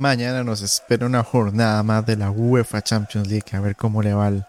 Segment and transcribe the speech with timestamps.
[0.00, 3.44] Mañana nos espera una jornada más de la UEFA Champions League.
[3.52, 4.46] A ver cómo le va al,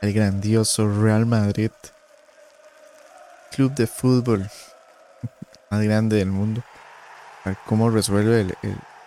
[0.00, 1.70] grandioso Real Madrid.
[3.50, 4.50] Club de fútbol
[5.70, 6.64] más grande del mundo.
[7.44, 8.56] A ver cómo resuelve el,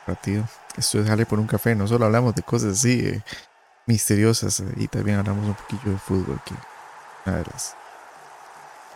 [0.05, 0.47] partido.
[0.77, 1.73] Esto es Jale por un café.
[1.73, 3.23] No solo hablamos de cosas así eh,
[3.87, 4.59] misteriosas.
[4.59, 6.39] Eh, y también hablamos un poquillo de fútbol.
[6.45, 6.53] Que
[7.25, 7.75] una de las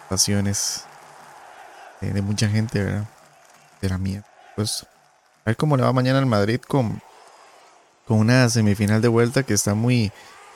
[0.08, 0.86] pasiones
[2.02, 3.06] eh, de mucha gente, ¿verdad?
[3.82, 4.24] De la mía.
[4.56, 4.86] Pues
[5.48, 7.02] a ver cómo le va mañana al Madrid con,
[8.06, 10.12] con una semifinal de vuelta que está muy,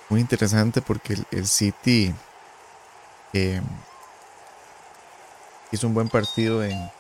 [0.10, 2.14] muy interesante porque el, City
[3.32, 3.62] eh,
[5.72, 6.92] hizo un buen partido en.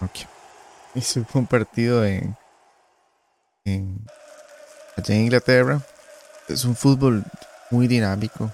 [0.94, 2.36] hizo un buen partido en.
[3.64, 5.80] allá en Inglaterra.
[6.46, 7.24] Es un fútbol
[7.70, 8.52] muy dinámico.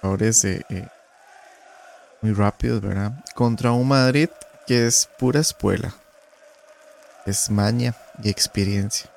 [0.00, 0.86] Ahora es eh, eh,
[2.22, 3.24] muy rápido, ¿verdad?
[3.34, 4.28] Contra un Madrid
[4.68, 5.92] que es pura espuela
[7.26, 9.10] es maña y experiencia.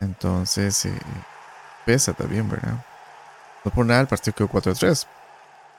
[0.00, 0.98] Entonces, eh,
[1.84, 2.84] pesa también, ¿verdad?
[3.64, 5.06] No por nada el partido quedó 4-3.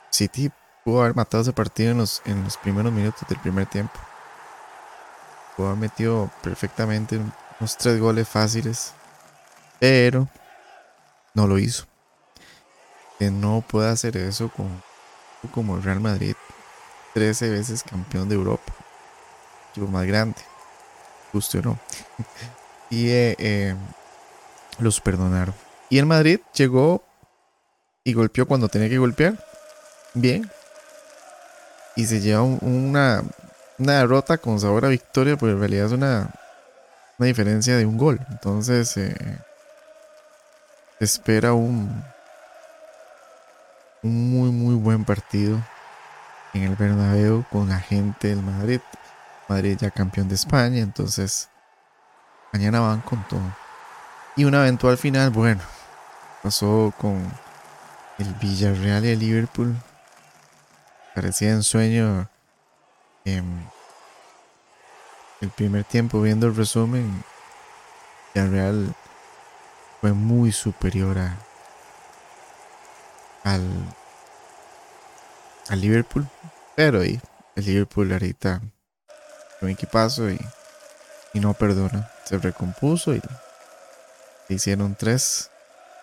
[0.09, 0.51] City
[0.83, 3.99] pudo haber matado ese partido en los, en los primeros minutos del primer tiempo.
[5.55, 7.19] Pudo haber metido perfectamente
[7.59, 8.93] unos tres goles fáciles.
[9.79, 10.27] Pero
[11.33, 11.85] no lo hizo.
[13.17, 14.81] Que no puede hacer eso con,
[15.51, 16.35] como el Real Madrid.
[17.13, 18.73] 13 veces campeón de Europa.
[19.71, 20.48] Equipo más grande
[21.33, 21.79] guste o no.
[22.89, 23.75] y eh, eh,
[24.79, 25.53] los perdonaron.
[25.89, 27.03] Y el Madrid llegó
[28.03, 29.43] y golpeó cuando tenía que golpear.
[30.13, 30.49] Bien.
[31.95, 33.23] Y se lleva una,
[33.77, 36.33] una derrota con sabor a victoria, porque en realidad es una,
[37.17, 38.19] una diferencia de un gol.
[38.29, 39.15] Entonces, eh,
[40.99, 42.03] espera un,
[44.03, 45.59] un muy, muy buen partido
[46.53, 48.81] en el Bernabéu con la gente del Madrid.
[49.49, 51.49] Madrid ya campeón de España, entonces
[52.53, 53.41] mañana van con todo.
[54.35, 55.61] Y una eventual final, bueno,
[56.43, 57.19] pasó con
[58.19, 59.75] el Villarreal y el Liverpool.
[61.15, 62.29] Parecía en sueño
[63.25, 63.65] em,
[65.41, 67.23] el primer tiempo viendo el resumen.
[68.33, 68.93] Villarreal
[69.99, 71.35] fue muy superior a,
[73.43, 73.67] al,
[75.69, 76.27] al Liverpool.
[76.75, 77.19] Pero ahí,
[77.55, 78.61] el Liverpool ahorita
[79.61, 80.39] un equipazo y,
[81.33, 82.11] y no perdona.
[82.25, 83.21] Se recompuso y
[84.47, 85.49] le hicieron tres.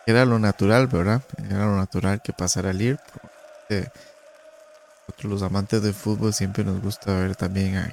[0.06, 1.22] Era lo natural, ¿verdad?
[1.50, 2.98] Era lo natural que pasara al ir.
[5.08, 7.92] Nosotros los amantes de fútbol siempre nos gusta ver también a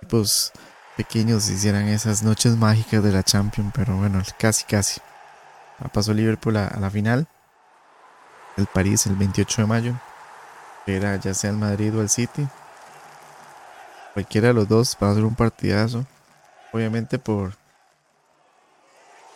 [0.00, 0.52] equipos
[0.96, 5.00] pequeños hicieran esas noches mágicas de la Champions, pero bueno, casi casi.
[5.92, 7.28] Pasó Liverpool a, a la final.
[8.56, 9.94] El París el 28 de mayo.
[10.86, 12.48] Era ya sea el Madrid o el City.
[14.16, 16.06] Cualquiera de los dos va a ser un partidazo.
[16.72, 17.52] Obviamente por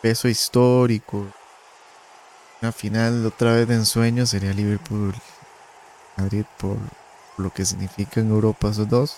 [0.01, 1.27] peso histórico.
[2.63, 5.13] Una final otra vez de ensueño sería Liverpool
[6.17, 6.77] Madrid por
[7.37, 9.17] lo que significa en Europa esos dos.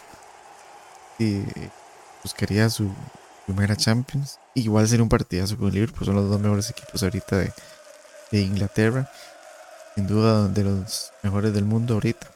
[1.18, 1.44] Y
[2.24, 2.91] buscaría su
[3.45, 4.40] primera Champions.
[4.56, 6.06] Igual sería un partidazo con Liverpool.
[6.06, 7.53] Son los dos mejores equipos ahorita de,
[8.31, 9.09] de Inglaterra.
[9.95, 12.32] Sin duda de los mejores del mundo ahorita.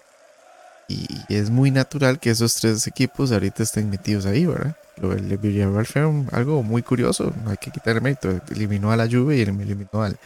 [0.88, 4.78] Y es muy natural que esos tres equipos ahorita estén metidos ahí, ¿verdad?
[4.96, 8.30] Lo del Villarreal fue algo muy curioso, no hay que quitarle mérito.
[8.50, 10.18] Eliminó a la Juve y eliminó al,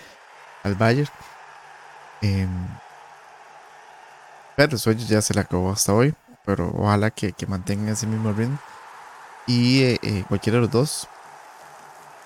[0.64, 1.10] al Bayern.
[2.22, 2.48] Eh,
[4.56, 6.14] pero eso ya se le acabó hasta hoy.
[6.46, 8.60] Pero ojalá que, que mantengan ese mismo ritmo.
[9.48, 11.08] Y eh, eh, cualquiera de los dos,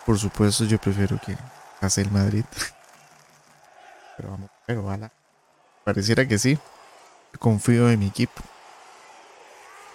[0.05, 1.37] por supuesto, yo prefiero que
[1.79, 2.43] pase el Madrid.
[4.17, 5.11] pero vamos, pero ojalá.
[5.85, 6.59] Pareciera que sí
[7.39, 8.41] confío en mi equipo.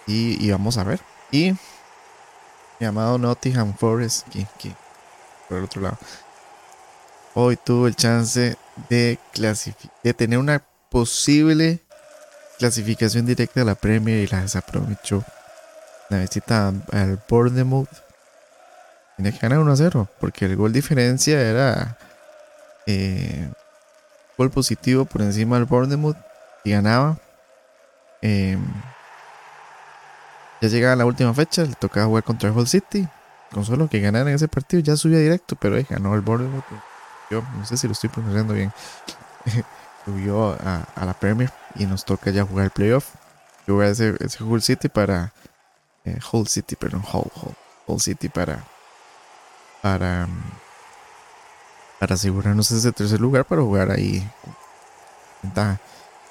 [0.07, 1.01] Y, vamos a ver.
[1.31, 1.55] Y
[2.81, 4.27] mi amado Nottingham Forest,
[5.49, 5.99] por el otro lado,
[7.35, 8.57] hoy tuvo el chance
[8.89, 9.19] de,
[10.03, 11.81] de tener una posible
[12.59, 15.25] clasificación directa a la Premier y la desaprovechó.
[16.09, 17.89] La visita al Bournemouth.
[19.17, 21.97] Tenía que ganar 1 a 0, porque el gol diferencia era
[22.87, 23.49] eh,
[24.37, 26.17] gol positivo por encima del Bournemouth
[26.65, 27.19] y ganaba
[28.23, 28.63] Em,
[30.61, 33.09] ya llegaba la última fecha, le tocaba jugar contra el Hull City.
[33.53, 36.65] Con solo que en ese partido ya subía directo, pero eh, ganó el Bournemouth.
[37.31, 38.73] Yo no sé si lo estoy pronunciando bien.
[40.05, 43.07] Subió a, la Premier y nos toca ya jugar el playoff.
[43.67, 45.33] Yo voy a ese, ese Hull City para.
[46.05, 47.31] Eh, Hull City, perdón, Hull,
[47.87, 48.65] Hull, City para.
[49.83, 50.29] Para.
[51.99, 54.27] Para asegurarnos ese tercer lugar para jugar ahí.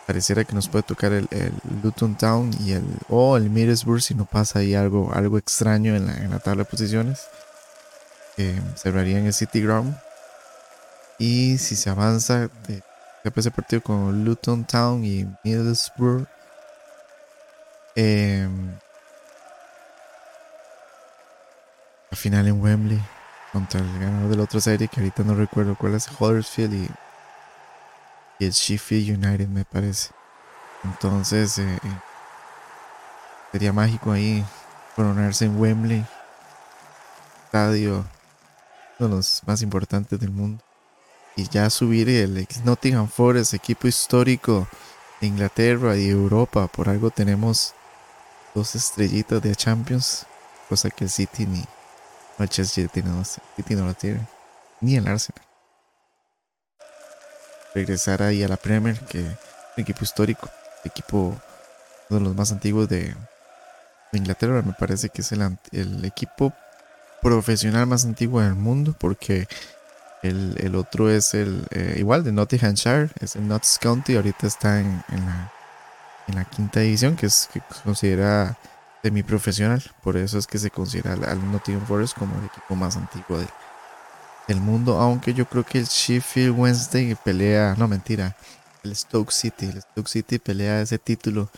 [0.09, 1.27] Pareciera que nos puede tocar el,
[1.83, 6.07] Luton Town y el o el Middlesbrough si no pasa ahí algo, algo extraño en
[6.07, 7.27] la, en la tabla de posiciones.
[8.37, 9.95] Eh, cerraría en el City Ground.
[11.19, 12.81] Y si se avanza de,
[13.35, 16.25] ese partido con Luton Town y Middlesbrough.
[17.95, 18.49] Eh,
[22.15, 22.99] final en Wembley
[23.53, 26.89] contra el ganador de la otra serie que ahorita no recuerdo cuál es Huddersfield y,
[28.39, 30.11] y el Sheffield United me parece
[30.83, 32.01] entonces eh, eh,
[33.51, 34.43] sería mágico ahí
[34.95, 36.05] coronarse en Wembley
[37.45, 38.05] estadio
[38.99, 40.63] uno de los más importantes del mundo
[41.35, 44.67] y ya subir el Nottingham Forest equipo histórico
[45.21, 47.73] de Inglaterra y Europa por algo tenemos
[48.55, 50.25] dos estrellitas de Champions
[50.67, 51.63] cosa que el City ni
[52.39, 54.25] Manchester City no, City no la tiene.
[54.79, 55.48] Ni el Arsenal.
[57.73, 59.25] Regresar ahí a la Premier, que es
[59.77, 60.49] un equipo histórico,
[60.83, 61.39] equipo
[62.09, 63.15] uno de los más antiguos de,
[64.11, 64.63] Inglaterra.
[64.63, 66.51] Me parece que es el, equipo
[67.21, 69.47] profesional más antiguo del mundo, porque
[70.23, 74.15] el, otro es el eh, igual de Nottinghamshire, es el Notts County.
[74.15, 75.53] Ahorita está en, la,
[76.27, 78.57] en la quinta edición, que es que se considera
[79.25, 83.37] profesional Por eso es que se considera al Nottingham Forest como el equipo más antiguo
[83.37, 83.68] del, mundo.
[84.99, 88.35] Aunque yo creo que el Sheffield Wednesday pelea, no mentira,
[88.83, 89.65] el Stoke City.
[89.67, 91.49] El Stoke City pelea ese título.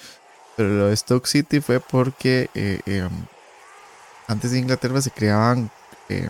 [0.58, 3.08] Pero lo de Stoke City fue porque eh, eh,
[4.28, 5.72] antes de Inglaterra se creaban,
[6.10, 6.28] eh,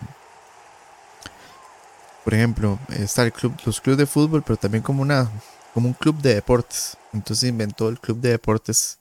[2.23, 5.29] por ejemplo, está el club, los clubes de fútbol, pero también como una,
[5.73, 6.97] como un club de deportes.
[7.13, 8.99] Entonces inventó el club de deportes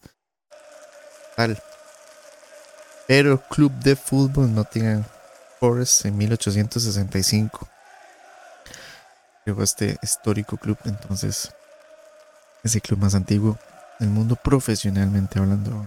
[1.37, 1.63] tal
[3.11, 5.05] pero el Club de Fútbol Nottingham
[5.61, 7.69] Forest en 1865.
[9.45, 11.53] Llegó este histórico club, entonces
[12.65, 13.59] es el club más antiguo
[13.99, 15.87] del mundo profesionalmente hablando.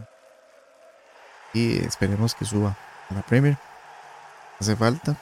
[1.54, 2.78] Y esperemos que suba
[3.10, 3.58] a la Premier.
[4.60, 5.18] Hace falta.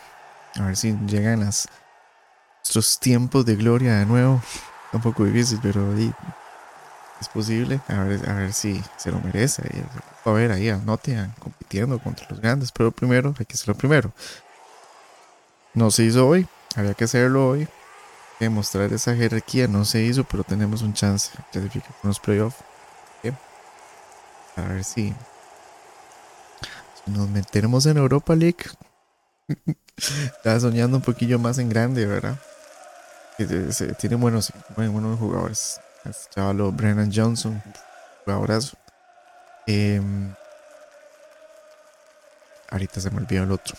[0.59, 1.67] A ver si llegan las,
[2.59, 4.41] nuestros tiempos de gloria de nuevo.
[4.91, 6.13] Un poco difícil, pero ahí
[7.21, 7.79] es posible.
[7.87, 9.63] A ver, a ver si se lo merece.
[10.25, 12.71] A ver ahí a Nottingham compitiendo contra los grandes.
[12.71, 14.11] Pero primero hay que hacerlo primero.
[15.73, 16.47] No se hizo hoy.
[16.75, 17.67] Había que hacerlo hoy.
[18.39, 21.31] Demostrar esa jerarquía no se hizo, pero tenemos un chance.
[21.51, 22.57] Clasificar con los playoffs.
[24.57, 25.13] A ver si,
[27.05, 28.65] nos metemos en Europa League.
[29.97, 32.37] Estaba soñando un poquillo más en grande, ¿verdad?
[33.97, 35.79] Tiene buenos, buenos jugadores.
[36.05, 37.61] Este Brennan Johnson,
[38.25, 38.75] jugadorazo.
[39.67, 40.01] Eh,
[42.69, 43.75] ahorita se me olvidó el otro.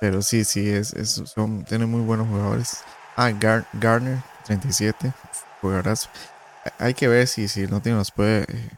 [0.00, 0.88] Pero sí, sí, es,
[1.24, 2.82] son, tiene muy buenos jugadores.
[3.16, 5.12] Ah, Garner, 37,
[5.60, 6.08] jugadorazo.
[6.78, 8.70] Hay que ver si, si no tiene los puede eh,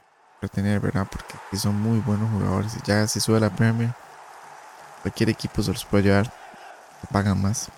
[0.42, 1.06] retener, ¿verdad?
[1.10, 2.72] Porque son muy buenos jugadores.
[2.84, 3.94] Ya si sube la Premier,
[5.02, 6.30] cualquier equipo se los puede llevar,
[7.10, 7.70] pagan más.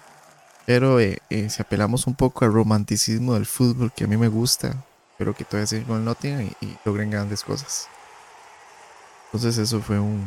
[0.70, 4.28] Pero eh, eh, si apelamos un poco al romanticismo del fútbol que a mí me
[4.28, 4.76] gusta,
[5.10, 7.88] espero que todavía sigan con el Nottingham y, logren grandes cosas.
[9.24, 10.24] Entonces eso fue un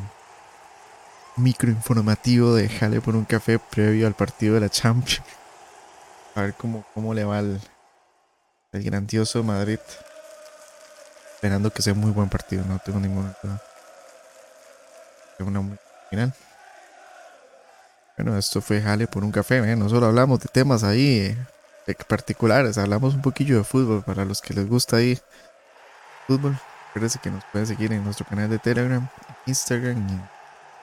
[1.37, 5.21] microinformativo de Jale por un café previo al partido de la Champions.
[6.35, 7.61] A ver cómo, cómo le va el,
[8.73, 9.79] el grandioso Madrid.
[11.35, 13.61] Esperando que sea un muy buen partido, no tengo ninguna duda.
[15.39, 15.77] Una muy
[16.09, 16.33] final.
[18.17, 19.75] Bueno, esto fue Jale por un café, ¿eh?
[19.75, 21.35] no solo hablamos de temas ahí
[21.87, 25.17] eh, particulares, hablamos un poquillo de fútbol para los que les gusta ahí
[26.27, 26.57] fútbol.
[26.93, 29.09] Recuerden que nos pueden seguir en nuestro canal de Telegram,
[29.47, 30.33] Instagram, y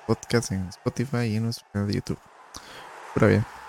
[0.09, 2.19] podcast en Spotify y en nuestro canal de YouTube.
[3.15, 3.60] Pura bien.